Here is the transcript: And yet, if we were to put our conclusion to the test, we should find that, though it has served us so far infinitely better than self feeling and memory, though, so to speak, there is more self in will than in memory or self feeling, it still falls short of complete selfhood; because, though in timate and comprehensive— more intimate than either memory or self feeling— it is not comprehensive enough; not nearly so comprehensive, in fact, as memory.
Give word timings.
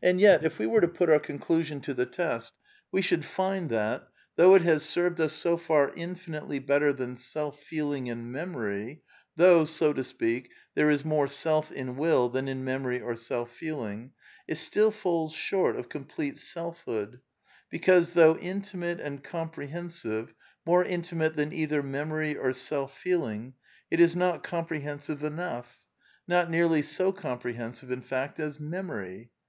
And 0.00 0.20
yet, 0.20 0.44
if 0.44 0.60
we 0.60 0.68
were 0.68 0.80
to 0.80 0.86
put 0.86 1.10
our 1.10 1.18
conclusion 1.18 1.80
to 1.80 1.92
the 1.92 2.06
test, 2.06 2.52
we 2.92 3.02
should 3.02 3.24
find 3.24 3.70
that, 3.70 4.06
though 4.36 4.54
it 4.54 4.62
has 4.62 4.84
served 4.84 5.20
us 5.20 5.32
so 5.32 5.56
far 5.56 5.92
infinitely 5.96 6.60
better 6.60 6.92
than 6.92 7.16
self 7.16 7.60
feeling 7.60 8.08
and 8.08 8.30
memory, 8.30 9.02
though, 9.34 9.64
so 9.64 9.92
to 9.94 10.04
speak, 10.04 10.50
there 10.76 10.90
is 10.92 11.04
more 11.04 11.26
self 11.26 11.72
in 11.72 11.96
will 11.96 12.28
than 12.28 12.46
in 12.46 12.62
memory 12.62 13.00
or 13.00 13.16
self 13.16 13.50
feeling, 13.50 14.12
it 14.46 14.58
still 14.58 14.92
falls 14.92 15.32
short 15.32 15.74
of 15.76 15.88
complete 15.88 16.38
selfhood; 16.38 17.18
because, 17.68 18.10
though 18.10 18.36
in 18.36 18.62
timate 18.62 19.00
and 19.00 19.24
comprehensive— 19.24 20.34
more 20.68 20.84
intimate 20.84 21.34
than 21.34 21.52
either 21.52 21.82
memory 21.82 22.36
or 22.36 22.52
self 22.52 22.96
feeling— 22.96 23.54
it 23.90 23.98
is 23.98 24.14
not 24.14 24.44
comprehensive 24.44 25.24
enough; 25.24 25.80
not 26.28 26.48
nearly 26.48 26.80
so 26.80 27.10
comprehensive, 27.10 27.90
in 27.90 28.02
fact, 28.02 28.38
as 28.38 28.60
memory. 28.60 29.32